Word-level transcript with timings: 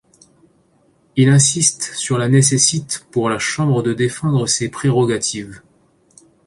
Il 1.15 1.29
insiste 1.29 1.93
sur 1.93 2.17
la 2.17 2.27
nécessite 2.27 3.05
pour 3.11 3.29
la 3.29 3.37
Chambre 3.37 3.83
de 3.83 3.93
défendre 3.93 4.47
ses 4.47 4.67
prérogatives. 4.67 5.61